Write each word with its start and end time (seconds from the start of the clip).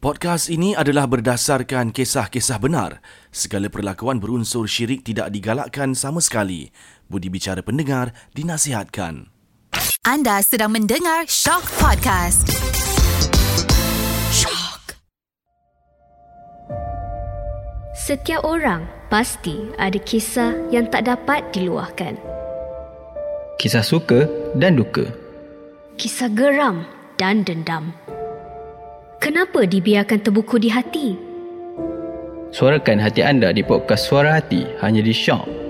Podcast 0.00 0.48
ini 0.48 0.72
adalah 0.72 1.04
berdasarkan 1.04 1.92
kisah-kisah 1.92 2.56
benar. 2.56 3.04
Segala 3.28 3.68
perlakuan 3.68 4.16
berunsur 4.16 4.64
syirik 4.64 5.04
tidak 5.04 5.28
digalakkan 5.28 5.92
sama 5.92 6.24
sekali. 6.24 6.72
Budi 7.04 7.28
bicara 7.28 7.60
pendengar 7.60 8.16
dinasihatkan. 8.32 9.28
Anda 10.00 10.40
sedang 10.40 10.72
mendengar 10.72 11.28
Shock 11.28 11.68
Podcast. 11.76 12.48
Shock. 14.32 14.96
Setiap 17.92 18.40
orang 18.48 18.88
pasti 19.12 19.68
ada 19.76 20.00
kisah 20.00 20.56
yang 20.72 20.88
tak 20.88 21.12
dapat 21.12 21.44
diluahkan. 21.52 22.16
Kisah 23.60 23.84
suka 23.84 24.24
dan 24.56 24.80
duka. 24.80 25.12
Kisah 26.00 26.32
geram 26.32 26.88
dan 27.20 27.44
dendam. 27.44 27.92
Kenapa 29.30 29.62
dibiarkan 29.62 30.26
terbuku 30.26 30.58
di 30.58 30.74
hati? 30.74 31.14
Suarakan 32.50 32.98
hati 32.98 33.22
anda 33.22 33.54
di 33.54 33.62
podcast 33.62 34.10
Suara 34.10 34.34
Hati 34.34 34.66
hanya 34.82 35.06
di 35.06 35.14
Shock. 35.14 35.69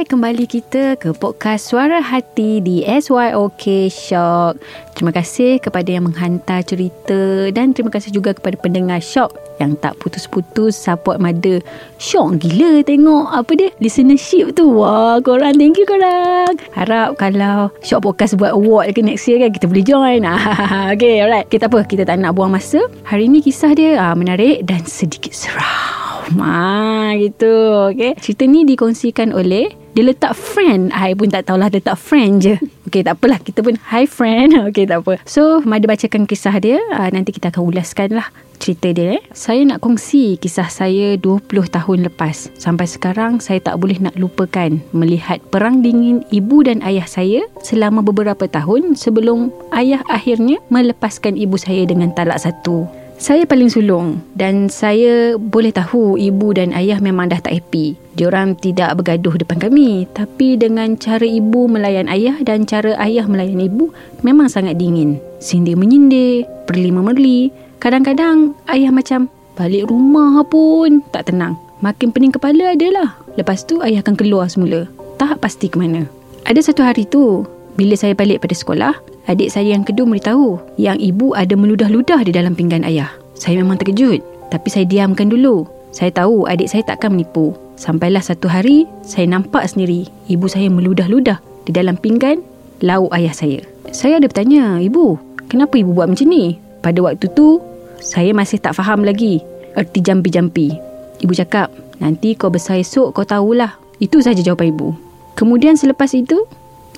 Kembali 0.00 0.48
kita 0.48 0.96
ke 0.96 1.12
podcast 1.12 1.68
Suara 1.68 2.00
Hati 2.00 2.64
di 2.64 2.80
SYOK 2.80 3.92
Shock. 3.92 4.56
Terima 4.96 5.12
kasih 5.12 5.60
kepada 5.60 5.92
yang 5.92 6.08
menghantar 6.08 6.64
cerita 6.64 7.52
dan 7.52 7.76
terima 7.76 7.92
kasih 7.92 8.08
juga 8.08 8.32
kepada 8.32 8.56
pendengar 8.56 8.96
Shock 9.04 9.36
yang 9.60 9.76
tak 9.76 10.00
putus-putus 10.00 10.72
support 10.72 11.20
Mada. 11.20 11.60
Shock 12.00 12.40
gila 12.40 12.80
tengok 12.80 13.28
apa 13.28 13.52
dia 13.52 13.68
listenership 13.76 14.56
tu. 14.56 14.72
Wah, 14.72 15.20
korang 15.20 15.60
thank 15.60 15.76
you 15.76 15.84
korang. 15.84 16.56
Harap 16.72 17.20
kalau 17.20 17.68
Shock 17.84 18.00
Podcast 18.00 18.40
buat 18.40 18.56
award 18.56 18.96
ke 18.96 19.04
next 19.04 19.28
year 19.28 19.44
kan 19.44 19.52
kita 19.52 19.68
boleh 19.68 19.84
join. 19.84 20.24
okay, 20.96 21.20
alright. 21.20 21.44
Kita 21.52 21.68
apa? 21.68 21.84
Kita 21.84 22.08
tak 22.08 22.24
nak 22.24 22.32
buang 22.32 22.56
masa. 22.56 22.80
Hari 23.04 23.28
ni 23.28 23.44
kisah 23.44 23.76
dia 23.76 24.00
ah, 24.00 24.16
menarik 24.16 24.64
dan 24.64 24.80
sedikit 24.88 25.36
seram. 25.36 26.00
Ma 26.30 27.10
gitu 27.18 27.90
Okay 27.90 28.14
Cerita 28.22 28.46
ni 28.46 28.62
dikongsikan 28.62 29.34
oleh 29.34 29.79
Dia 29.90 30.06
letak 30.06 30.38
friend. 30.38 30.94
I 30.94 31.18
pun 31.18 31.34
tak 31.34 31.50
tahulah 31.50 31.66
Letak 31.66 31.98
friend 31.98 32.38
je. 32.38 32.54
Okay 32.86 33.02
tak 33.02 33.18
apalah. 33.18 33.42
Kita 33.42 33.62
pun 33.66 33.74
Hi 33.90 34.06
friend. 34.06 34.54
Okay 34.70 34.86
tak 34.86 35.02
apa. 35.02 35.18
So 35.26 35.58
Mada 35.66 35.90
bacakan 35.90 36.30
kisah 36.30 36.54
dia. 36.62 36.78
Uh, 36.94 37.10
Nanti 37.10 37.34
kita 37.34 37.50
akan 37.50 37.74
ulaskan 37.74 38.14
lah 38.14 38.30
Cerita 38.62 38.92
dia 38.94 39.18
eh. 39.18 39.22
Saya 39.34 39.66
nak 39.66 39.82
kongsi 39.82 40.38
Kisah 40.38 40.70
saya 40.70 41.18
20 41.18 41.48
tahun 41.50 41.98
lepas. 42.06 42.54
Sampai 42.54 42.86
sekarang 42.86 43.42
Saya 43.42 43.58
tak 43.58 43.82
boleh 43.82 43.98
nak 43.98 44.14
lupakan 44.14 44.78
Melihat 44.94 45.42
perang 45.50 45.82
dingin 45.82 46.22
Ibu 46.30 46.70
dan 46.70 46.86
ayah 46.86 47.08
saya 47.10 47.42
Selama 47.66 48.06
beberapa 48.06 48.46
tahun 48.46 48.94
Sebelum 48.94 49.50
ayah 49.74 50.06
akhirnya 50.06 50.62
Melepaskan 50.70 51.34
ibu 51.34 51.58
saya 51.58 51.82
Dengan 51.88 52.14
talak 52.14 52.38
satu 52.38 52.99
saya 53.20 53.44
paling 53.44 53.68
sulung 53.68 54.24
dan 54.32 54.72
saya 54.72 55.36
boleh 55.36 55.76
tahu 55.76 56.16
ibu 56.16 56.56
dan 56.56 56.72
ayah 56.72 56.96
memang 57.04 57.28
dah 57.28 57.36
tak 57.36 57.52
happy. 57.52 57.92
Diorang 58.16 58.56
tidak 58.56 58.96
bergaduh 58.96 59.36
depan 59.36 59.60
kami 59.60 60.08
tapi 60.16 60.56
dengan 60.56 60.96
cara 60.96 61.28
ibu 61.28 61.68
melayan 61.68 62.08
ayah 62.08 62.40
dan 62.40 62.64
cara 62.64 62.96
ayah 62.96 63.28
melayan 63.28 63.60
ibu 63.60 63.92
memang 64.24 64.48
sangat 64.48 64.80
dingin. 64.80 65.20
Sindir 65.36 65.76
menyindir, 65.76 66.48
perli 66.64 66.88
memerli. 66.88 67.52
Kadang-kadang 67.76 68.56
ayah 68.72 68.88
macam 68.88 69.28
balik 69.52 69.92
rumah 69.92 70.40
pun 70.48 71.04
tak 71.12 71.28
tenang. 71.28 71.60
Makin 71.84 72.16
pening 72.16 72.32
kepala 72.32 72.72
adalah. 72.72 73.20
Lepas 73.36 73.68
tu 73.68 73.84
ayah 73.84 74.00
akan 74.00 74.16
keluar 74.16 74.48
semula. 74.48 74.88
Tak 75.20 75.44
pasti 75.44 75.68
ke 75.68 75.76
mana. 75.76 76.08
Ada 76.48 76.72
satu 76.72 76.80
hari 76.80 77.04
tu, 77.04 77.44
bila 77.76 77.92
saya 78.00 78.16
balik 78.16 78.40
pada 78.40 78.56
sekolah, 78.56 78.96
adik 79.30 79.46
saya 79.46 79.78
yang 79.78 79.86
kedua 79.86 80.10
beritahu 80.10 80.58
yang 80.74 80.98
ibu 80.98 81.38
ada 81.38 81.54
meludah-ludah 81.54 82.26
di 82.26 82.34
dalam 82.34 82.58
pinggan 82.58 82.82
ayah. 82.82 83.14
Saya 83.38 83.62
memang 83.62 83.78
terkejut, 83.78 84.18
tapi 84.50 84.68
saya 84.68 84.82
diamkan 84.84 85.30
dulu. 85.30 85.70
Saya 85.94 86.10
tahu 86.10 86.50
adik 86.50 86.66
saya 86.66 86.82
takkan 86.82 87.14
menipu. 87.14 87.54
Sampailah 87.78 88.20
satu 88.20 88.50
hari, 88.50 88.90
saya 89.06 89.30
nampak 89.30 89.70
sendiri 89.70 90.10
ibu 90.26 90.50
saya 90.50 90.66
meludah-ludah 90.66 91.38
di 91.64 91.70
dalam 91.70 91.94
pinggan 91.94 92.42
lauk 92.82 93.14
ayah 93.14 93.32
saya. 93.32 93.62
Saya 93.94 94.18
ada 94.18 94.26
bertanya, 94.26 94.82
ibu, 94.82 95.16
kenapa 95.46 95.78
ibu 95.78 95.94
buat 95.94 96.10
macam 96.10 96.26
ni? 96.28 96.58
Pada 96.82 96.98
waktu 97.00 97.30
tu, 97.32 97.62
saya 98.02 98.34
masih 98.34 98.58
tak 98.58 98.76
faham 98.76 99.06
lagi 99.06 99.40
erti 99.78 100.02
jampi-jampi. 100.02 100.74
Ibu 101.22 101.32
cakap, 101.36 101.70
nanti 102.02 102.34
kau 102.34 102.50
besar 102.50 102.82
esok 102.82 103.14
kau 103.14 103.24
tahulah. 103.24 103.78
Itu 104.00 104.24
saja 104.24 104.40
jawapan 104.40 104.72
ibu. 104.74 104.96
Kemudian 105.36 105.76
selepas 105.76 106.12
itu, 106.16 106.48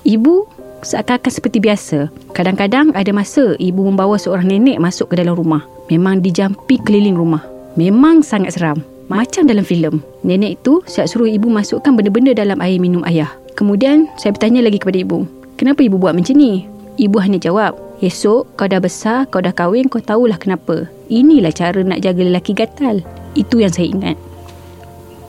ibu 0.07 0.47
seakan-akan 0.85 1.31
seperti 1.31 1.57
biasa. 1.63 2.11
Kadang-kadang 2.35 2.93
ada 2.93 3.11
masa 3.15 3.55
ibu 3.57 3.83
membawa 3.87 4.19
seorang 4.19 4.47
nenek 4.47 4.79
masuk 4.79 5.11
ke 5.11 5.19
dalam 5.19 5.35
rumah. 5.35 5.63
Memang 5.91 6.23
dijampi 6.23 6.79
keliling 6.83 7.17
rumah. 7.17 7.43
Memang 7.75 8.21
sangat 8.21 8.55
seram. 8.55 8.79
Macam 9.11 9.49
dalam 9.49 9.67
filem. 9.67 9.99
Nenek 10.23 10.63
itu 10.63 10.79
siap 10.87 11.11
suruh 11.11 11.27
ibu 11.27 11.51
masukkan 11.51 11.91
benda-benda 11.91 12.31
dalam 12.31 12.61
air 12.63 12.79
minum 12.79 13.03
ayah. 13.03 13.31
Kemudian 13.59 14.07
saya 14.15 14.31
bertanya 14.31 14.63
lagi 14.63 14.79
kepada 14.79 14.99
ibu. 15.01 15.27
Kenapa 15.59 15.83
ibu 15.83 15.99
buat 15.99 16.15
macam 16.15 16.35
ni? 16.35 16.65
Ibu 16.97 17.17
hanya 17.19 17.37
jawab. 17.41 17.77
Esok 18.03 18.59
kau 18.59 18.67
dah 18.67 18.83
besar, 18.83 19.29
kau 19.31 19.39
dah 19.39 19.55
kahwin, 19.55 19.87
kau 19.87 20.03
tahulah 20.03 20.35
kenapa. 20.35 20.89
Inilah 21.07 21.55
cara 21.55 21.79
nak 21.85 22.03
jaga 22.03 22.21
lelaki 22.25 22.51
gatal. 22.51 22.99
Itu 23.37 23.63
yang 23.63 23.71
saya 23.71 23.87
ingat. 23.89 24.17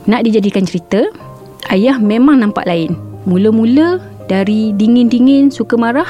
Nak 0.05 0.21
dijadikan 0.27 0.67
cerita, 0.67 1.01
ayah 1.73 1.97
memang 1.97 2.41
nampak 2.41 2.67
lain. 2.69 2.93
Mula-mula 3.25 3.97
dari 4.25 4.73
dingin-dingin 4.73 5.53
suka 5.53 5.77
marah, 5.77 6.09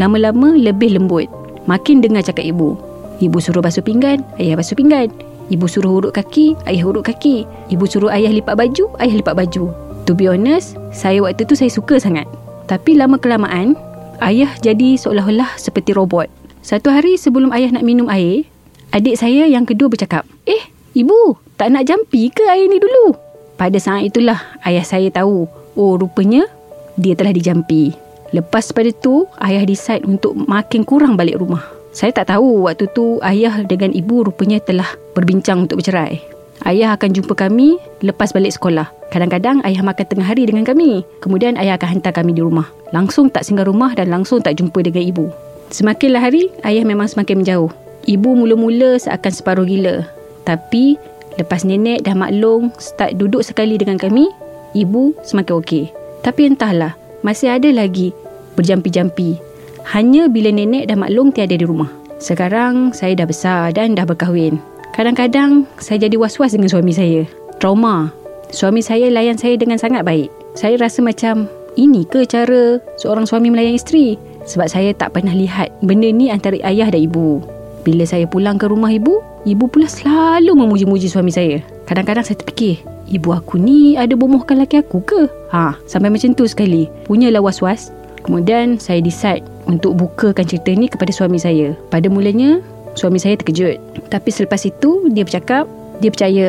lama-lama 0.00 0.56
lebih 0.56 0.96
lembut. 0.96 1.28
Makin 1.68 2.00
dengar 2.00 2.24
cakap 2.24 2.48
ibu. 2.48 2.74
Ibu 3.20 3.38
suruh 3.38 3.62
basuh 3.62 3.84
pinggan, 3.84 4.24
ayah 4.40 4.56
basuh 4.58 4.74
pinggan. 4.74 5.12
Ibu 5.52 5.68
suruh 5.68 6.00
urut 6.00 6.16
kaki, 6.16 6.56
ayah 6.64 6.88
urut 6.88 7.04
kaki. 7.04 7.44
Ibu 7.68 7.84
suruh 7.84 8.08
ayah 8.08 8.32
lipat 8.32 8.56
baju, 8.56 8.88
ayah 8.98 9.14
lipat 9.14 9.36
baju. 9.36 9.68
To 10.08 10.16
be 10.16 10.26
honest, 10.26 10.80
saya 10.90 11.22
waktu 11.22 11.44
tu 11.44 11.54
saya 11.54 11.68
suka 11.68 12.00
sangat. 12.00 12.26
Tapi 12.66 12.96
lama 12.96 13.20
kelamaan, 13.20 13.76
ayah 14.24 14.50
jadi 14.64 14.96
seolah-olah 14.96 15.60
seperti 15.60 15.92
robot. 15.92 16.26
Satu 16.64 16.88
hari 16.88 17.20
sebelum 17.20 17.52
ayah 17.52 17.74
nak 17.74 17.84
minum 17.84 18.08
air, 18.08 18.48
adik 18.96 19.20
saya 19.20 19.44
yang 19.44 19.68
kedua 19.68 19.92
bercakap, 19.92 20.24
Eh, 20.48 20.62
ibu, 20.96 21.36
tak 21.60 21.74
nak 21.74 21.84
jampi 21.84 22.32
ke 22.32 22.42
air 22.48 22.66
ni 22.66 22.80
dulu? 22.80 23.14
Pada 23.60 23.76
saat 23.76 24.08
itulah 24.08 24.40
ayah 24.64 24.82
saya 24.82 25.12
tahu, 25.12 25.46
oh 25.76 25.94
rupanya 26.00 26.48
dia 26.96 27.16
telah 27.16 27.32
dijampi. 27.32 27.94
Lepas 28.32 28.72
pada 28.72 28.88
tu, 28.96 29.28
ayah 29.44 29.64
decide 29.68 30.08
untuk 30.08 30.32
makin 30.34 30.88
kurang 30.88 31.20
balik 31.20 31.36
rumah. 31.36 31.64
Saya 31.92 32.16
tak 32.16 32.32
tahu 32.32 32.64
waktu 32.64 32.88
tu 32.96 33.20
ayah 33.20 33.60
dengan 33.68 33.92
ibu 33.92 34.24
rupanya 34.24 34.56
telah 34.64 34.88
berbincang 35.12 35.68
untuk 35.68 35.84
bercerai. 35.84 36.24
Ayah 36.64 36.96
akan 36.96 37.12
jumpa 37.12 37.36
kami 37.36 37.76
lepas 38.00 38.32
balik 38.32 38.56
sekolah. 38.56 38.88
Kadang-kadang 39.12 39.60
ayah 39.68 39.84
makan 39.84 40.06
tengah 40.08 40.24
hari 40.24 40.48
dengan 40.48 40.64
kami. 40.64 41.04
Kemudian 41.20 41.60
ayah 41.60 41.76
akan 41.76 42.00
hantar 42.00 42.16
kami 42.16 42.32
di 42.32 42.40
rumah. 42.40 42.64
Langsung 42.96 43.28
tak 43.28 43.44
singgah 43.44 43.68
rumah 43.68 43.92
dan 43.92 44.08
langsung 44.08 44.40
tak 44.40 44.56
jumpa 44.56 44.80
dengan 44.80 45.04
ibu. 45.04 45.28
Semakinlah 45.68 46.24
hari, 46.24 46.48
ayah 46.64 46.88
memang 46.88 47.12
semakin 47.12 47.44
menjauh. 47.44 47.68
Ibu 48.08 48.30
mula-mula 48.40 48.96
seakan 48.96 49.32
separuh 49.32 49.68
gila. 49.68 50.08
Tapi 50.48 50.96
lepas 51.36 51.68
nenek 51.68 52.08
dah 52.08 52.16
maklum 52.16 52.72
start 52.80 53.20
duduk 53.20 53.44
sekali 53.44 53.76
dengan 53.76 54.00
kami, 54.00 54.32
ibu 54.72 55.12
semakin 55.28 55.60
okey. 55.60 55.84
Tapi 56.22 56.54
entahlah, 56.54 56.94
masih 57.26 57.54
ada 57.54 57.68
lagi 57.70 58.14
berjampi-jampi 58.54 59.52
hanya 59.90 60.30
bila 60.30 60.54
nenek 60.54 60.86
dah 60.86 60.94
maklum 60.98 61.34
tiada 61.34 61.58
di 61.58 61.66
rumah. 61.66 61.90
Sekarang 62.22 62.94
saya 62.94 63.18
dah 63.18 63.26
besar 63.26 63.74
dan 63.74 63.98
dah 63.98 64.06
berkahwin. 64.06 64.62
Kadang-kadang 64.94 65.66
saya 65.82 66.06
jadi 66.06 66.14
was-was 66.14 66.54
dengan 66.54 66.70
suami 66.70 66.94
saya. 66.94 67.22
Trauma. 67.58 68.14
Suami 68.52 68.84
saya 68.84 69.08
layan 69.10 69.40
saya 69.40 69.58
dengan 69.58 69.80
sangat 69.80 70.06
baik. 70.06 70.30
Saya 70.54 70.76
rasa 70.78 71.00
macam 71.02 71.48
ini 71.74 72.04
ke 72.04 72.28
cara 72.28 72.78
seorang 73.00 73.24
suami 73.24 73.48
melayan 73.48 73.74
isteri? 73.74 74.20
Sebab 74.44 74.68
saya 74.68 74.92
tak 74.92 75.16
pernah 75.16 75.32
lihat 75.32 75.72
benda 75.80 76.12
ni 76.12 76.28
antara 76.28 76.60
ayah 76.62 76.92
dan 76.92 77.02
ibu. 77.08 77.40
Bila 77.82 78.06
saya 78.06 78.28
pulang 78.28 78.60
ke 78.60 78.68
rumah 78.68 78.92
ibu, 78.92 79.18
ibu 79.48 79.64
pula 79.66 79.88
selalu 79.88 80.52
memuji-muji 80.54 81.10
suami 81.10 81.32
saya. 81.34 81.58
Kadang-kadang 81.88 82.22
saya 82.22 82.38
terfikir, 82.38 82.84
ibu 83.12 83.36
aku 83.36 83.60
ni 83.60 83.94
ada 83.94 84.16
bomohkan 84.16 84.56
laki 84.56 84.80
aku 84.80 85.04
ke? 85.04 85.28
Ha, 85.52 85.76
sampai 85.84 86.08
macam 86.08 86.32
tu 86.32 86.48
sekali. 86.48 86.88
Punyalah 87.04 87.44
was-was. 87.44 87.92
Kemudian 88.24 88.80
saya 88.80 89.04
decide 89.04 89.44
untuk 89.68 90.00
bukakan 90.00 90.46
cerita 90.48 90.72
ni 90.72 90.88
kepada 90.88 91.12
suami 91.12 91.36
saya. 91.36 91.76
Pada 91.92 92.08
mulanya, 92.08 92.64
suami 92.96 93.20
saya 93.20 93.36
terkejut. 93.36 93.78
Tapi 94.08 94.30
selepas 94.32 94.62
itu, 94.64 95.06
dia 95.12 95.26
bercakap, 95.26 95.68
dia 96.00 96.10
percaya 96.10 96.46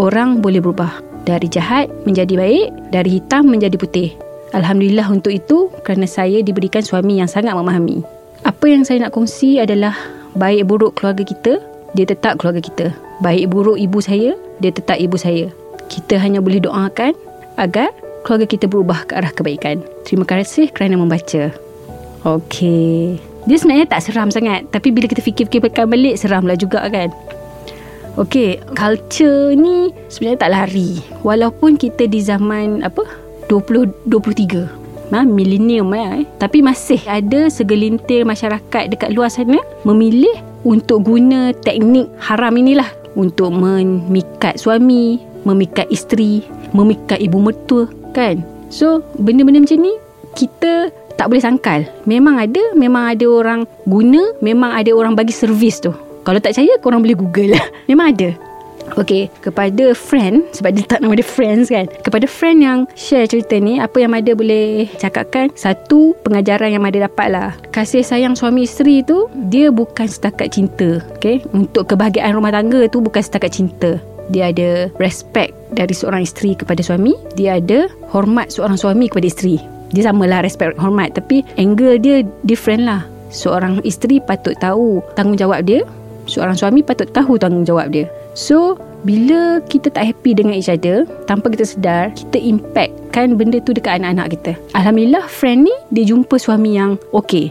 orang 0.00 0.40
boleh 0.40 0.62
berubah. 0.62 1.02
Dari 1.28 1.46
jahat 1.52 1.92
menjadi 2.08 2.34
baik, 2.38 2.66
dari 2.94 3.20
hitam 3.20 3.50
menjadi 3.52 3.76
putih. 3.76 4.10
Alhamdulillah 4.56 5.06
untuk 5.12 5.30
itu 5.30 5.70
kerana 5.86 6.08
saya 6.08 6.42
diberikan 6.42 6.82
suami 6.82 7.22
yang 7.22 7.30
sangat 7.30 7.54
memahami. 7.54 8.02
Apa 8.42 8.72
yang 8.72 8.82
saya 8.82 9.04
nak 9.06 9.12
kongsi 9.14 9.60
adalah 9.60 9.94
baik 10.34 10.66
buruk 10.66 10.96
keluarga 10.96 11.22
kita, 11.22 11.60
dia 11.94 12.06
tetap 12.08 12.40
keluarga 12.40 12.62
kita. 12.62 12.86
Baik 13.20 13.52
buruk 13.52 13.76
ibu 13.76 13.98
saya, 14.00 14.34
dia 14.58 14.72
tetap 14.72 14.96
ibu 14.96 15.14
saya. 15.14 15.52
Kita 15.90 16.22
hanya 16.22 16.38
boleh 16.38 16.62
doakan 16.62 17.12
agar 17.58 17.90
keluarga 18.22 18.46
kita 18.46 18.70
berubah 18.70 19.04
ke 19.10 19.18
arah 19.18 19.34
kebaikan. 19.34 19.82
Terima 20.06 20.22
kasih 20.22 20.70
kerana 20.70 20.94
membaca. 20.94 21.50
Okey. 22.22 23.18
Dia 23.48 23.56
sebenarnya 23.56 23.88
tak 23.88 24.04
seram 24.04 24.28
sangat 24.28 24.68
Tapi 24.68 24.92
bila 24.92 25.08
kita 25.08 25.24
fikir-fikirkan 25.24 25.88
balik 25.88 26.20
Seram 26.20 26.44
lah 26.44 26.60
juga 26.60 26.84
kan 26.92 27.08
Okay 28.20 28.60
Culture 28.76 29.56
ni 29.56 29.88
Sebenarnya 30.12 30.44
tak 30.44 30.52
lari 30.52 31.00
Walaupun 31.24 31.80
kita 31.80 32.04
di 32.04 32.20
zaman 32.20 32.84
Apa 32.84 33.08
2023 33.48 34.80
Ha, 35.10 35.26
milenium 35.26 35.90
eh. 35.90 36.22
Tapi 36.38 36.62
masih 36.62 37.02
ada 37.02 37.50
segelintir 37.50 38.22
masyarakat 38.22 38.94
dekat 38.94 39.10
luar 39.10 39.26
sana 39.26 39.58
memilih 39.82 40.30
untuk 40.62 41.02
guna 41.02 41.50
teknik 41.66 42.06
haram 42.22 42.54
inilah 42.54 42.86
untuk 43.18 43.50
memikat 43.50 44.54
suami, 44.54 45.18
memikat 45.52 45.86
isteri, 45.90 46.46
memikat 46.72 47.18
ibu 47.18 47.38
mertua 47.42 47.90
kan. 48.14 48.42
So 48.70 49.02
benda-benda 49.18 49.62
macam 49.62 49.82
ni 49.82 49.94
kita 50.38 50.94
tak 51.18 51.28
boleh 51.28 51.42
sangkal. 51.42 51.84
Memang 52.08 52.40
ada, 52.40 52.62
memang 52.72 53.12
ada 53.12 53.26
orang 53.28 53.60
guna, 53.84 54.32
memang 54.40 54.72
ada 54.72 54.88
orang 54.96 55.12
bagi 55.12 55.36
servis 55.36 55.82
tu. 55.82 55.92
Kalau 56.24 56.40
tak 56.40 56.56
percaya 56.56 56.80
korang 56.80 57.04
boleh 57.04 57.16
google 57.16 57.56
lah. 57.56 57.64
Memang 57.90 58.12
ada. 58.12 58.30
Okay, 58.98 59.30
kepada 59.38 59.94
friend, 59.94 60.50
sebab 60.50 60.74
dia 60.74 60.82
tak 60.82 60.98
nama 60.98 61.14
dia 61.14 61.22
friends 61.22 61.70
kan. 61.70 61.86
Kepada 62.02 62.26
friend 62.26 62.58
yang 62.58 62.78
share 62.98 63.28
cerita 63.28 63.54
ni, 63.60 63.78
apa 63.78 64.02
yang 64.02 64.10
Mada 64.10 64.34
boleh 64.34 64.90
cakapkan, 64.98 65.52
satu 65.54 66.18
pengajaran 66.26 66.74
yang 66.74 66.82
Mada 66.82 67.06
dapat 67.06 67.28
lah. 67.30 67.50
Kasih 67.70 68.02
sayang 68.02 68.34
suami 68.34 68.66
isteri 68.66 69.06
tu, 69.06 69.30
dia 69.46 69.70
bukan 69.70 70.10
setakat 70.10 70.50
cinta. 70.50 70.98
Okay, 71.14 71.44
untuk 71.54 71.86
kebahagiaan 71.86 72.34
rumah 72.34 72.50
tangga 72.50 72.90
tu 72.90 72.98
bukan 72.98 73.22
setakat 73.22 73.54
cinta. 73.54 74.02
Dia 74.30 74.54
ada 74.54 74.88
respect 75.02 75.52
dari 75.74 75.90
seorang 75.90 76.22
isteri 76.22 76.54
kepada 76.54 76.80
suami. 76.80 77.18
Dia 77.34 77.58
ada 77.58 77.90
hormat 78.14 78.54
seorang 78.54 78.78
suami 78.78 79.10
kepada 79.10 79.26
isteri. 79.26 79.58
Dia 79.90 80.06
samalah 80.06 80.46
respect 80.46 80.78
hormat 80.78 81.18
tapi 81.18 81.42
angle 81.58 81.98
dia 81.98 82.22
different 82.46 82.86
lah. 82.86 83.02
Seorang 83.30 83.82
isteri 83.82 84.22
patut 84.22 84.54
tahu 84.62 85.02
tanggungjawab 85.18 85.66
dia. 85.66 85.82
Seorang 86.30 86.54
suami 86.54 86.86
patut 86.86 87.10
tahu 87.10 87.38
tanggungjawab 87.38 87.90
dia. 87.90 88.06
So 88.38 88.78
bila 89.00 89.64
kita 89.64 89.88
tak 89.88 90.12
happy 90.12 90.36
dengan 90.36 90.60
each 90.60 90.68
other 90.68 91.08
Tanpa 91.24 91.48
kita 91.48 91.64
sedar 91.64 92.12
Kita 92.12 92.36
impact 92.36 92.92
kan 93.16 93.32
benda 93.32 93.56
tu 93.64 93.72
dekat 93.72 93.96
anak-anak 93.96 94.36
kita 94.36 94.52
Alhamdulillah 94.76 95.24
friend 95.24 95.64
ni 95.64 95.74
Dia 95.88 96.04
jumpa 96.12 96.36
suami 96.36 96.76
yang 96.76 97.00
okay 97.16 97.48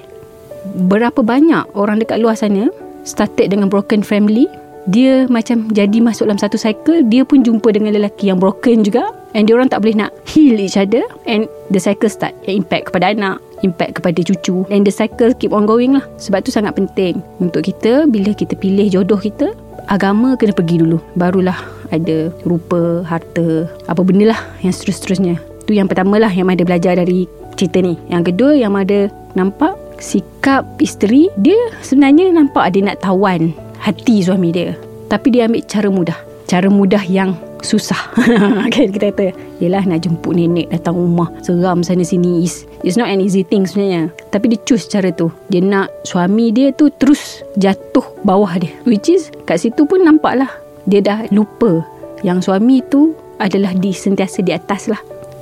Berapa 0.86 1.26
banyak 1.26 1.74
orang 1.74 1.98
dekat 1.98 2.22
luar 2.22 2.38
sana 2.38 2.70
Started 3.02 3.50
dengan 3.50 3.66
broken 3.66 4.06
family 4.06 4.46
Dia 4.90 5.30
macam 5.30 5.70
jadi 5.70 6.02
masuk 6.02 6.26
dalam 6.26 6.42
satu 6.42 6.58
cycle 6.58 7.06
Dia 7.06 7.22
pun 7.22 7.46
jumpa 7.46 7.70
dengan 7.70 7.94
lelaki 7.94 8.34
yang 8.34 8.42
broken 8.42 8.82
juga. 8.82 9.14
And 9.38 9.46
dia 9.46 9.54
orang 9.54 9.70
tak 9.70 9.86
boleh 9.86 10.02
nak 10.02 10.12
heal 10.26 10.58
each 10.58 10.76
other. 10.76 11.06
And 11.30 11.46
the 11.70 11.78
cycle 11.78 12.10
start 12.10 12.34
Impact 12.50 12.90
kepada 12.90 13.14
anak 13.14 13.38
Impact 13.62 14.02
kepada 14.02 14.20
cucu. 14.26 14.66
And 14.74 14.82
the 14.82 14.94
cycle 14.94 15.38
keep 15.38 15.54
on 15.54 15.70
going 15.70 15.94
lah. 15.94 16.06
Sebab 16.18 16.42
tu 16.42 16.50
sangat 16.50 16.74
penting 16.74 17.22
Untuk 17.38 17.70
kita 17.70 18.10
Bila 18.10 18.34
kita 18.34 18.58
pilih 18.58 18.90
jodoh 18.90 19.22
kita 19.22 19.54
agama 19.90 20.38
kena 20.38 20.54
pergi 20.54 20.86
dulu. 20.86 21.02
Barulah 21.18 21.58
ada 21.90 22.30
rupa 22.46 23.02
harta 23.02 23.66
apa 23.90 24.02
benda 24.06 24.30
lah 24.30 24.40
yang 24.62 24.70
seterus-terusnya 24.70 25.42
tu 25.70 25.78
yang 25.78 25.86
pertama 25.86 26.18
lah 26.18 26.34
yang 26.34 26.50
ada 26.50 26.66
belajar 26.66 26.98
dari 26.98 27.30
cerita 27.54 27.78
ni. 27.86 27.94
Yang 28.10 28.34
kedua 28.34 28.58
yang 28.58 28.74
ada 28.74 29.14
nampak 29.38 29.78
sikap 30.02 30.66
isteri 30.82 31.30
dia 31.38 31.58
sebenarnya 31.86 32.34
nampak 32.34 32.74
dia 32.74 32.90
nak 32.90 32.98
tawan 33.06 33.54
hati 33.80 34.22
suami 34.24 34.52
dia. 34.52 34.76
Tapi 35.10 35.34
dia 35.34 35.50
ambil 35.50 35.64
cara 35.66 35.90
mudah. 35.90 36.20
Cara 36.46 36.68
mudah 36.70 37.04
yang 37.06 37.38
susah. 37.62 38.00
Kan 38.74 38.90
kita 38.94 39.12
kata 39.12 39.26
yelah 39.60 39.84
nak 39.84 40.06
jemput 40.06 40.36
nenek 40.36 40.72
datang 40.72 40.96
rumah 40.96 41.30
seram 41.44 41.84
sana 41.84 42.04
sini. 42.04 42.46
Is 42.46 42.66
it's 42.86 42.96
not 42.96 43.12
an 43.12 43.22
easy 43.24 43.44
thing 43.44 43.68
sebenarnya. 43.68 44.12
Tapi 44.32 44.56
dia 44.56 44.60
choose 44.66 44.88
cara 44.88 45.12
tu. 45.14 45.32
Dia 45.52 45.62
nak 45.64 45.92
suami 46.08 46.52
dia 46.54 46.72
tu 46.74 46.90
terus 46.90 47.44
jatuh 47.60 48.06
bawah 48.24 48.58
dia. 48.60 48.72
Which 48.88 49.12
is 49.12 49.30
kat 49.46 49.62
situ 49.62 49.86
pun 49.86 50.06
nampak 50.06 50.40
lah 50.40 50.52
dia 50.90 51.04
dah 51.04 51.30
lupa 51.30 51.86
yang 52.26 52.42
suami 52.42 52.82
tu 52.88 53.14
adalah 53.40 53.72
di 53.78 53.94
sentiasa 53.94 54.44
di 54.44 54.52
atas 54.52 54.92
lah. 54.92 55.00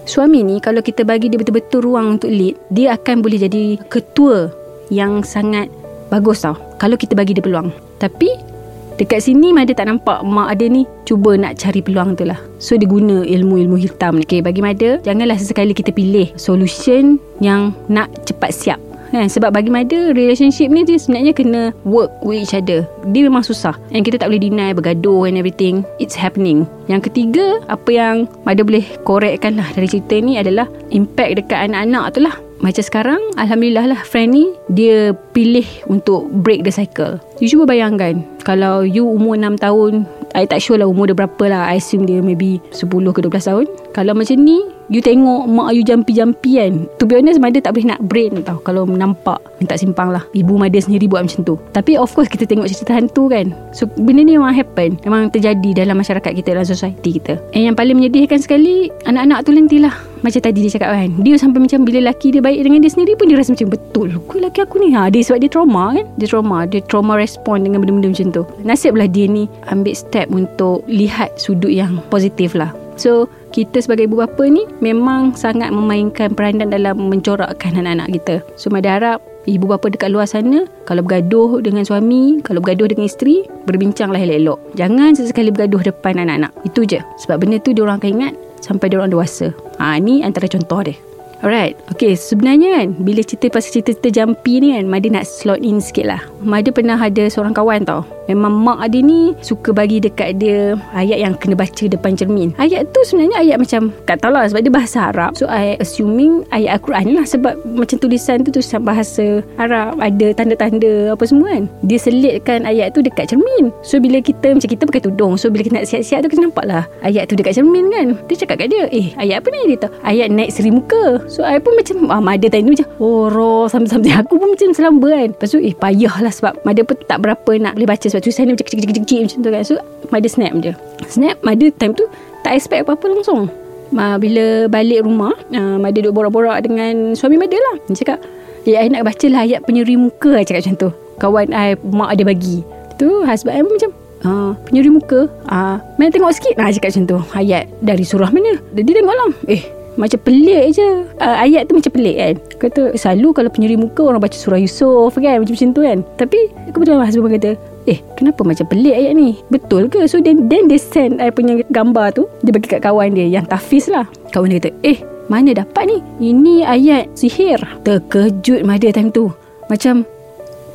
Suami 0.08 0.40
ni 0.40 0.64
kalau 0.64 0.80
kita 0.80 1.04
bagi 1.04 1.28
dia 1.28 1.36
betul-betul 1.36 1.84
ruang 1.84 2.16
untuk 2.20 2.32
lead 2.32 2.56
dia 2.72 2.96
akan 2.96 3.20
boleh 3.20 3.40
jadi 3.44 3.76
ketua 3.92 4.48
yang 4.88 5.24
sangat 5.24 5.68
bagus 6.08 6.48
tau. 6.48 6.56
Kalau 6.80 6.96
kita 6.96 7.12
bagi 7.18 7.36
dia 7.36 7.44
peluang 7.44 7.87
tapi 7.98 8.58
Dekat 8.98 9.30
sini 9.30 9.54
Mada 9.54 9.78
tak 9.78 9.94
nampak 9.94 10.26
mak 10.26 10.58
ada 10.58 10.66
ni 10.66 10.82
cuba 11.06 11.38
nak 11.38 11.54
cari 11.62 11.86
peluang 11.86 12.18
tu 12.18 12.26
lah. 12.26 12.42
So 12.58 12.82
dia 12.82 12.90
guna 12.90 13.22
ilmu-ilmu 13.22 13.78
hitam. 13.78 14.18
Okay, 14.26 14.42
bagi 14.42 14.58
Mada, 14.58 14.98
janganlah 15.06 15.38
sesekali 15.38 15.78
kita 15.78 15.94
pilih 15.94 16.34
solution 16.34 17.22
yang 17.38 17.78
nak 17.94 18.10
cepat 18.26 18.50
siap. 18.50 18.82
Kan? 19.14 19.32
Sebab 19.32 19.56
bagi 19.56 19.72
Mada 19.72 20.12
Relationship 20.12 20.68
ni 20.68 20.84
dia 20.84 21.00
sebenarnya 21.00 21.32
Kena 21.32 21.72
work 21.88 22.12
with 22.28 22.44
each 22.44 22.52
other 22.52 22.84
Dia 23.16 23.24
memang 23.24 23.40
susah 23.40 23.72
And 23.96 24.04
kita 24.04 24.20
tak 24.20 24.28
boleh 24.28 24.44
deny 24.44 24.76
Bergaduh 24.76 25.32
and 25.32 25.40
everything 25.40 25.88
It's 25.96 26.12
happening 26.12 26.68
Yang 26.92 27.08
ketiga 27.08 27.64
Apa 27.72 27.88
yang 27.88 28.16
Mada 28.44 28.68
boleh 28.68 28.84
Correctkan 29.08 29.64
lah 29.64 29.72
Dari 29.72 29.88
cerita 29.88 30.20
ni 30.20 30.36
adalah 30.36 30.68
Impact 30.92 31.40
dekat 31.40 31.72
anak-anak 31.72 32.06
tu 32.12 32.20
lah 32.20 32.36
macam 32.58 32.82
sekarang 32.82 33.22
Alhamdulillah 33.38 33.94
lah 33.94 34.02
Friend 34.02 34.34
ni 34.34 34.50
Dia 34.66 35.14
pilih 35.14 35.66
Untuk 35.86 36.26
break 36.42 36.66
the 36.66 36.74
cycle. 36.74 37.22
You 37.38 37.54
cuba 37.54 37.70
bayangkan 37.70 38.26
Kalau 38.42 38.82
you 38.82 39.06
umur 39.06 39.38
6 39.38 39.62
tahun 39.62 40.10
I 40.38 40.46
tak 40.46 40.62
sure 40.62 40.78
lah 40.78 40.86
umur 40.86 41.10
dia 41.10 41.18
berapa 41.18 41.44
lah 41.50 41.72
I 41.72 41.80
assume 41.80 42.06
dia 42.06 42.22
maybe 42.22 42.60
10 42.70 42.90
ke 42.92 43.20
12 43.26 43.50
tahun. 43.50 43.66
Kalau 43.96 44.14
macam 44.14 44.38
ni 44.38 44.60
You 44.88 45.04
tengok 45.04 45.52
mak 45.52 45.76
you 45.76 45.84
jampi-jampi 45.84 46.64
kan. 46.64 46.88
To 47.00 47.04
be 47.04 47.20
honest 47.20 47.44
Mother 47.44 47.60
tak 47.60 47.76
boleh 47.76 47.92
nak 47.92 48.02
brain 48.08 48.40
tau 48.40 48.64
Kalau 48.64 48.88
nampak 48.88 49.44
Minta 49.60 49.76
simpang 49.76 50.14
lah. 50.14 50.24
Ibu 50.32 50.56
mother 50.56 50.80
sendiri 50.80 51.10
buat 51.12 51.28
macam 51.28 51.42
tu. 51.44 51.60
Tapi 51.74 52.00
of 52.00 52.14
course 52.14 52.30
kita 52.32 52.46
tengok 52.48 52.70
cerita 52.70 52.94
hantu 52.96 53.28
kan. 53.28 53.52
So 53.76 53.90
benda 53.90 54.24
ni 54.24 54.40
memang 54.40 54.54
happen. 54.56 54.96
Memang 55.04 55.34
terjadi 55.34 55.84
dalam 55.84 56.00
masyarakat 56.00 56.32
kita 56.40 56.56
Dalam 56.56 56.64
society 56.64 57.20
kita. 57.20 57.36
And 57.52 57.74
yang 57.74 57.76
paling 57.76 58.00
menyedihkan 58.00 58.40
sekali 58.40 58.88
Anak-anak 59.10 59.44
tu 59.44 59.52
nantilah 59.52 59.92
Macam 60.24 60.40
tadi 60.40 60.60
dia 60.64 60.72
cakap 60.72 60.96
kan. 60.96 61.10
Dia 61.20 61.36
sampai 61.36 61.60
macam 61.68 61.84
Bila 61.84 62.00
laki 62.14 62.32
dia 62.32 62.40
baik 62.40 62.62
dengan 62.64 62.80
dia 62.80 62.92
sendiri 62.94 63.20
pun 63.20 63.28
Dia 63.28 63.38
rasa 63.42 63.58
macam 63.58 63.70
betul 63.74 64.08
Kau 64.24 64.40
laki 64.40 64.60
aku 64.64 64.80
ni. 64.80 64.96
Ha, 64.96 65.12
Dia 65.12 65.20
sebab 65.26 65.40
dia 65.44 65.50
trauma 65.52 65.84
kan? 65.98 66.06
Dia 66.16 66.28
trauma. 66.32 66.58
Dia 66.64 66.80
trauma 66.86 67.20
respon 67.20 67.66
Dengan 67.66 67.84
benda-benda 67.84 68.14
macam 68.14 68.28
tu. 68.32 68.44
Nasiblah 68.64 69.10
dia 69.12 69.28
ni 69.28 69.52
Ambil 69.68 69.98
step 69.98 70.32
untuk 70.32 70.88
Lihat 70.88 71.36
sudut 71.36 71.74
yang 71.74 72.00
positif 72.08 72.56
lah. 72.56 72.72
So 72.98 73.30
kita 73.52 73.80
sebagai 73.80 74.08
ibu 74.08 74.20
bapa 74.20 74.44
ni 74.48 74.68
memang 74.84 75.34
sangat 75.34 75.72
memainkan 75.72 76.34
peranan 76.36 76.70
dalam 76.72 77.08
mencorakkan 77.08 77.80
anak-anak 77.80 78.10
kita. 78.20 78.36
So 78.60 78.70
Mada 78.70 79.00
harap 79.00 79.20
ibu 79.48 79.66
bapa 79.66 79.88
dekat 79.88 80.12
luar 80.12 80.28
sana 80.28 80.68
kalau 80.84 81.02
bergaduh 81.02 81.64
dengan 81.64 81.88
suami, 81.88 82.44
kalau 82.44 82.60
bergaduh 82.60 82.92
dengan 82.92 83.08
isteri, 83.08 83.48
berbincanglah 83.66 84.20
elok-elok. 84.20 84.60
Jangan 84.76 85.16
sesekali 85.16 85.50
bergaduh 85.50 85.82
depan 85.82 86.20
anak-anak. 86.20 86.52
Itu 86.68 86.84
je. 86.84 87.00
Sebab 87.24 87.44
benda 87.44 87.58
tu 87.64 87.72
dia 87.72 87.88
orang 87.88 88.04
akan 88.04 88.12
ingat 88.20 88.34
sampai 88.60 88.92
dia 88.92 89.00
orang 89.00 89.12
dewasa. 89.12 89.56
Ha 89.80 89.96
ni 89.98 90.22
antara 90.22 90.52
contoh 90.52 90.84
dia. 90.84 91.07
Alright, 91.46 91.78
okay 91.94 92.18
sebenarnya 92.18 92.82
kan 92.82 92.88
bila 92.98 93.22
cerita 93.22 93.54
pasal 93.54 93.78
cerita-cerita 93.78 94.10
jampi 94.10 94.58
ni 94.58 94.74
kan 94.74 94.90
Mada 94.90 95.06
nak 95.14 95.30
slot 95.30 95.62
in 95.62 95.78
sikit 95.78 96.10
lah. 96.10 96.22
Mada 96.42 96.74
pernah 96.74 96.98
ada 96.98 97.30
seorang 97.30 97.54
kawan 97.54 97.86
tau. 97.86 98.02
Memang 98.28 98.52
mak 98.60 98.92
dia 98.92 99.00
ni 99.00 99.32
suka 99.40 99.72
bagi 99.72 100.04
dekat 100.04 100.42
dia 100.42 100.76
ayat 100.92 101.24
yang 101.24 101.34
kena 101.38 101.56
baca 101.56 101.86
depan 101.88 102.18
cermin. 102.18 102.52
Ayat 102.60 102.92
tu 102.92 103.00
sebenarnya 103.08 103.40
ayat 103.40 103.58
macam 103.62 103.94
tak 104.04 104.20
tahu 104.20 104.36
lah 104.36 104.50
sebab 104.50 104.62
dia 104.66 104.74
bahasa 104.74 104.98
Arab. 105.14 105.32
So 105.40 105.48
I 105.48 105.80
assuming 105.80 106.44
ayat 106.52 106.82
Al-Quran 106.82 107.16
lah 107.16 107.26
sebab 107.30 107.54
macam 107.64 107.96
tulisan 108.02 108.44
tu 108.44 108.52
tulisan 108.52 108.84
bahasa 108.84 109.46
Arab 109.56 109.96
Ada 110.02 110.36
tanda-tanda 110.36 111.16
apa 111.16 111.24
semua 111.24 111.56
kan. 111.56 111.64
Dia 111.88 111.98
selitkan 112.02 112.68
ayat 112.68 112.98
tu 112.98 113.00
dekat 113.06 113.32
cermin. 113.32 113.72
So 113.86 114.02
bila 114.02 114.20
kita 114.20 114.58
macam 114.58 114.68
kita 114.68 114.84
pakai 114.84 115.04
tudung. 115.06 115.40
So 115.40 115.48
bila 115.54 115.64
kita 115.64 115.80
nak 115.80 115.88
siap-siap 115.88 116.28
tu 116.28 116.30
kita 116.36 116.42
nampak 116.50 116.66
lah 116.68 116.84
ayat 117.06 117.32
tu 117.32 117.38
dekat 117.38 117.56
cermin 117.56 117.88
kan. 117.94 118.08
Dia 118.28 118.36
cakap 118.44 118.66
kat 118.66 118.74
dia 118.74 118.90
eh 118.92 119.14
ayat 119.22 119.40
apa 119.40 119.48
ni? 119.54 119.62
Dia 119.72 119.88
tahu 119.88 119.94
Ayat 120.04 120.28
naik 120.34 120.52
seri 120.52 120.74
muka 120.74 121.27
So 121.28 121.44
I 121.44 121.60
pun 121.60 121.76
macam 121.76 122.08
ah, 122.08 122.24
Mada 122.24 122.48
tadi 122.48 122.64
macam 122.64 122.88
Oh 123.04 123.28
roh 123.28 123.68
Sampai-sampai 123.68 124.16
aku 124.16 124.40
pun 124.40 124.56
macam 124.56 124.72
selamba 124.72 125.08
kan. 125.12 125.30
Lepas 125.36 125.52
tu 125.52 125.60
eh 125.60 125.76
payah 125.76 126.16
lah 126.24 126.32
Sebab 126.32 126.64
Mada 126.64 126.82
pun 126.88 126.96
tak 127.04 127.20
berapa 127.20 127.52
nak 127.60 127.76
boleh 127.76 127.88
baca 127.88 128.08
Sebab 128.08 128.24
tulisan 128.24 128.48
ni 128.48 128.56
macam 128.56 128.66
kecil-kecil 128.66 129.20
macam 129.28 129.40
tu 129.44 129.50
kan. 129.52 129.64
So 129.68 129.76
Mada 130.08 130.28
snap 130.32 130.52
je. 130.64 130.72
Snap 131.12 131.36
Mada 131.44 131.68
time 131.76 131.94
tu 131.94 132.08
Tak 132.42 132.56
expect 132.56 132.88
apa-apa 132.88 133.06
langsung. 133.12 133.52
Ma, 133.92 134.16
Bila 134.16 134.72
balik 134.72 135.04
rumah 135.04 135.36
uh, 135.52 135.76
Mada 135.78 136.00
duduk 136.00 136.16
borak-borak 136.16 136.64
dengan 136.64 137.12
Suami 137.14 137.36
Mada 137.36 137.60
lah. 137.60 137.76
Dia 137.92 137.96
cakap 138.02 138.20
Ya 138.68 138.84
I 138.84 138.92
nak 138.92 139.08
baca 139.08 139.26
lah 139.32 139.48
ayat 139.48 139.64
penyeri 139.64 139.96
muka 139.96 140.36
I 140.36 140.44
cakap 140.48 140.64
macam 140.64 140.76
tu. 140.76 140.90
Kawan 141.20 141.52
I 141.52 141.76
Mak 141.80 142.20
ada 142.20 142.24
bagi. 142.24 142.64
Tu 142.96 143.08
husband 143.28 143.56
I 143.56 143.62
pun 143.62 143.76
macam 143.76 143.92
Uh, 144.26 144.58
penyeri 144.66 144.90
muka? 144.90 145.30
Uh, 145.46 145.78
Mana 146.02 146.10
tengok 146.10 146.34
sikit? 146.34 146.58
Nah 146.58 146.74
cakap 146.74 146.90
macam 146.90 147.06
tu. 147.06 147.18
Ayat 147.38 147.70
dari 147.86 148.02
surah 148.02 148.34
mana? 148.34 148.58
Dia 148.74 148.82
tengok 148.82 149.14
lah. 149.14 149.30
Eh 149.46 149.77
macam 149.98 150.20
pelik 150.22 150.78
je. 150.78 150.90
Uh, 151.20 151.38
Ayat 151.42 151.68
tu 151.68 151.74
macam 151.76 151.92
pelik 151.92 152.16
kan. 152.16 152.34
Kata 152.62 152.82
selalu 152.94 153.28
kalau 153.34 153.50
penyeri 153.52 153.76
muka 153.76 154.06
Orang 154.06 154.22
baca 154.22 154.38
surah 154.38 154.62
Yusuf 154.62 155.18
kan? 155.18 155.42
Macam-macam 155.42 155.70
tu 155.74 155.82
kan. 155.82 155.98
Tapi 156.16 156.40
Kebetulan 156.72 157.04
husband 157.04 157.34
kata 157.36 157.52
Eh 157.90 158.00
kenapa 158.16 158.46
macam 158.46 158.66
pelik 158.70 158.96
ayat 158.96 159.14
ni? 159.18 159.42
Betul 159.50 159.90
ke? 159.90 160.06
So 160.06 160.22
then, 160.22 160.48
then 160.48 160.70
they 160.70 160.78
send 160.80 161.20
I 161.20 161.34
punya 161.34 161.66
gambar 161.74 162.16
tu 162.16 162.30
Dia 162.46 162.52
bagi 162.54 162.68
kat 162.70 162.84
kawan 162.86 163.18
dia 163.18 163.28
Yang 163.28 163.52
tafiz 163.52 163.90
lah. 163.90 164.06
Kawan 164.32 164.54
dia 164.54 164.62
kata 164.62 164.72
Eh 164.86 165.00
mana 165.28 165.52
dapat 165.52 165.92
ni? 165.92 165.98
Ini 166.32 166.64
ayat 166.64 167.12
sihir. 167.20 167.60
Terkejut 167.84 168.64
Mada 168.64 168.88
time 168.96 169.12
tu. 169.12 169.28
Macam 169.68 170.08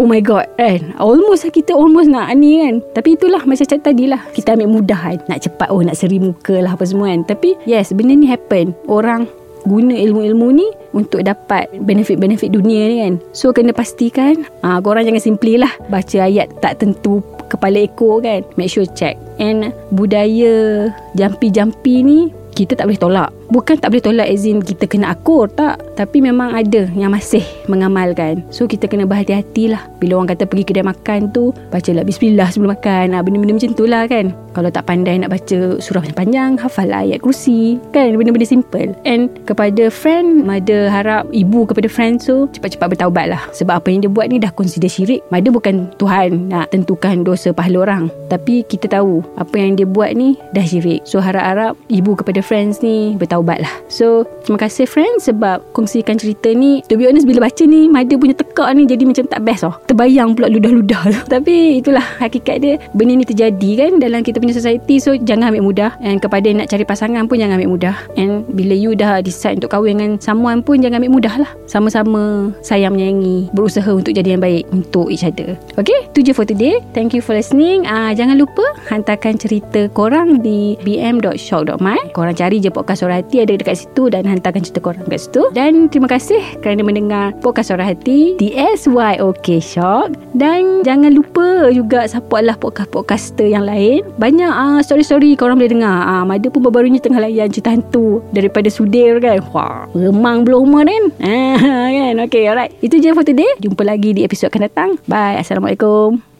Oh 0.01 0.09
my 0.09 0.21
god 0.25 0.49
kan 0.57 0.97
Almost 0.97 1.45
lah 1.45 1.53
kita 1.53 1.77
almost 1.77 2.09
nak 2.09 2.33
ni 2.39 2.65
kan 2.65 2.81
Tapi 2.97 3.19
itulah 3.19 3.45
macam 3.45 3.65
cakap 3.65 3.93
tadi 3.93 4.09
lah 4.09 4.25
Kita 4.33 4.57
ambil 4.57 4.81
mudah 4.81 4.97
kan 4.97 5.19
Nak 5.29 5.45
cepat 5.45 5.69
oh 5.69 5.85
nak 5.85 5.99
seri 5.99 6.17
muka 6.17 6.57
lah 6.65 6.73
apa 6.73 6.85
semua 6.89 7.13
kan 7.13 7.29
Tapi 7.29 7.61
yes 7.69 7.93
benda 7.93 8.17
ni 8.17 8.25
happen 8.25 8.73
Orang 8.89 9.29
guna 9.67 9.95
ilmu-ilmu 9.95 10.49
ni 10.55 10.67
untuk 10.93 11.25
dapat 11.25 11.71
benefit-benefit 11.73 12.53
dunia 12.53 12.83
ni 12.89 12.97
kan. 13.07 13.15
So 13.33 13.55
kena 13.55 13.73
pastikan 13.73 14.45
ah 14.61 14.79
korang 14.83 15.07
jangan 15.09 15.23
simply 15.23 15.57
lah 15.57 15.73
baca 15.89 16.29
ayat 16.29 16.53
tak 16.61 16.83
tentu 16.83 17.23
kepala 17.49 17.87
ekor 17.87 18.21
kan. 18.21 18.45
Make 18.59 18.71
sure 18.73 18.87
check. 18.93 19.17
And 19.41 19.73
budaya 19.95 20.89
jampi-jampi 21.17 22.05
ni 22.05 22.19
kita 22.53 22.77
tak 22.77 22.91
boleh 22.91 23.01
tolak. 23.01 23.31
Bukan 23.51 23.81
tak 23.81 23.91
boleh 23.95 24.05
tolak 24.05 24.29
as 24.29 24.45
kita 24.45 24.85
kena 24.87 25.17
akur 25.17 25.49
tak. 25.51 25.81
Tapi 25.97 26.21
memang 26.23 26.53
ada 26.53 26.89
yang 26.93 27.13
masih 27.13 27.45
mengamalkan. 27.67 28.45
So 28.51 28.69
kita 28.69 28.89
kena 28.91 29.09
berhati-hati 29.09 29.73
lah. 29.73 29.87
Bila 30.03 30.19
orang 30.19 30.35
kata 30.35 30.45
pergi 30.49 30.65
kedai 30.67 30.87
makan 30.87 31.31
tu, 31.31 31.55
bacalah 31.71 32.03
bismillah 32.03 32.49
sebelum 32.51 32.75
makan. 32.75 33.15
Ah, 33.15 33.23
benda-benda 33.23 33.55
macam 33.57 33.73
tu 33.77 33.85
lah 33.87 34.05
kan. 34.11 34.35
Kalau 34.53 34.69
tak 34.69 34.85
pandai 34.85 35.17
nak 35.17 35.33
baca 35.33 35.81
surah 35.81 36.05
panjang, 36.13 36.61
hafal 36.61 36.91
lah 36.93 37.07
ayat 37.07 37.25
kursi. 37.25 37.81
Kan 37.95 38.19
benda-benda 38.19 38.45
simple. 38.45 38.93
And 39.09 39.33
kepada 39.49 39.89
friend, 39.89 40.45
Mada 40.45 40.91
harap 40.91 41.31
ibu 41.33 41.65
kepada 41.65 41.89
friend 41.89 42.21
tu 42.21 42.51
cepat-cepat 42.53 42.99
bertaubat 42.99 43.27
lah. 43.33 43.43
Sebab 43.57 43.81
apa 43.81 43.89
yang 43.89 44.05
dia 44.05 44.13
buat 44.13 44.29
ni 44.29 44.43
dah 44.43 44.53
consider 44.53 44.91
syirik. 44.91 45.25
Mada 45.33 45.49
bukan 45.49 45.89
Tuhan 45.97 46.53
nak 46.53 46.75
tentukan 46.75 47.25
dosa 47.25 47.55
pahala 47.55 47.89
orang. 47.89 48.05
Tapi 48.29 48.67
kita 48.67 48.91
tahu 48.91 49.25
apa 49.39 49.55
yang 49.57 49.79
dia 49.79 49.87
buat 49.89 50.13
ni 50.13 50.37
dah 50.53 50.65
syirik. 50.67 51.07
So 51.09 51.23
harap-harap 51.23 51.79
ibu 51.89 52.13
kepada 52.19 52.43
friends 52.45 52.85
ni 52.85 53.17
bertaubat 53.17 53.42
lah. 53.43 53.75
So 53.91 54.25
terima 54.47 54.63
kasih 54.63 54.89
friends 54.89 55.29
sebab 55.29 55.61
kongsikan 55.77 56.17
cerita 56.17 56.49
ni. 56.55 56.81
To 56.89 56.97
be 56.97 57.11
honest 57.11 57.29
bila 57.29 57.45
baca 57.51 57.63
ni 57.67 57.91
Mada 57.91 58.15
punya 58.17 58.33
tekak 58.33 58.73
ni 58.73 58.89
jadi 58.89 59.05
macam 59.05 59.25
tak 59.29 59.41
best 59.45 59.67
oh. 59.69 59.75
Terbayang 59.85 60.33
pula 60.39 60.49
ludah-ludah 60.49 61.03
tu. 61.13 61.21
Tapi 61.35 61.83
itulah 61.83 62.03
hakikat 62.23 62.57
dia. 62.63 62.75
Benda 62.97 63.19
ni 63.19 63.27
terjadi 63.27 63.71
kan 63.77 63.91
dalam 64.01 64.25
kita 64.25 64.41
punya 64.41 64.55
society. 64.57 65.03
So 65.03 65.19
jangan 65.19 65.53
ambil 65.53 65.67
mudah. 65.67 65.91
And 66.01 66.23
kepada 66.23 66.49
nak 66.55 66.71
cari 66.71 66.87
pasangan 66.87 67.27
pun 67.27 67.37
jangan 67.43 67.61
ambil 67.61 67.77
mudah. 67.77 67.95
And 68.17 68.47
bila 68.55 68.73
you 68.73 68.97
dah 68.97 69.21
decide 69.21 69.61
untuk 69.61 69.77
kahwin 69.77 70.01
dengan 70.01 70.11
someone 70.23 70.65
pun 70.65 70.81
jangan 70.81 71.05
ambil 71.05 71.21
mudah 71.21 71.35
lah. 71.43 71.51
Sama-sama 71.69 72.55
sayang 72.65 72.97
menyayangi. 72.97 73.53
Berusaha 73.53 73.91
untuk 73.93 74.17
jadi 74.17 74.39
yang 74.39 74.43
baik 74.43 74.71
untuk 74.73 75.13
each 75.13 75.27
other. 75.27 75.59
Okay, 75.77 76.09
tu 76.17 76.25
je 76.25 76.33
for 76.33 76.49
today. 76.49 76.81
Thank 76.97 77.13
you 77.13 77.21
for 77.21 77.37
listening. 77.37 77.85
Ah 77.85 78.13
Jangan 78.23 78.37
lupa 78.37 78.63
hantarkan 78.93 79.41
cerita 79.41 79.89
korang 79.91 80.45
di 80.45 80.77
bm.shock.my. 80.85 82.13
Korang 82.13 82.37
cari 82.37 82.61
je 82.61 82.69
podcast 82.69 83.03
Suara 83.03 83.22
Hati 83.23 83.47
ada 83.47 83.55
dekat 83.55 83.87
situ 83.87 84.11
dan 84.11 84.27
hantarkan 84.27 84.67
cerita 84.67 84.83
korang 84.83 85.07
kat 85.07 85.23
situ. 85.23 85.47
Dan 85.55 85.87
terima 85.87 86.11
kasih 86.11 86.43
kerana 86.59 86.83
mendengar 86.83 87.31
podcast 87.39 87.71
Suara 87.71 87.87
Hati 87.87 88.35
di 88.35 88.51
SYOK 88.59 89.63
Shock. 89.63 90.19
Dan 90.35 90.83
jangan 90.83 91.15
lupa 91.15 91.71
juga 91.71 92.11
support 92.11 92.43
lah 92.43 92.59
podcast-podcaster 92.59 93.47
yang 93.47 93.63
lain. 93.63 94.03
Banyak 94.19 94.51
uh, 94.51 94.81
story-story 94.83 95.39
korang 95.39 95.63
boleh 95.63 95.71
dengar. 95.71 96.03
Uh, 96.03 96.25
Mada 96.27 96.51
pun 96.51 96.67
baru-barunya 96.67 96.99
tengah 96.99 97.23
layan 97.23 97.47
cerita 97.55 97.71
hantu 97.71 98.19
daripada 98.35 98.67
Sudir 98.67 99.23
kan. 99.23 99.39
Wah, 99.55 99.87
remang 99.95 100.43
belum 100.43 100.67
rumah 100.67 100.83
kan. 100.89 101.05
Ah, 101.63 101.89
kan? 101.91 102.15
Okay, 102.27 102.49
alright. 102.49 102.73
Itu 102.81 102.99
je 102.99 103.13
for 103.13 103.23
today. 103.23 103.49
Jumpa 103.61 103.85
lagi 103.85 104.17
di 104.17 104.27
episod 104.27 104.49
akan 104.51 104.63
datang. 104.67 104.91
Bye. 105.07 105.39
Assalamualaikum. 105.39 106.32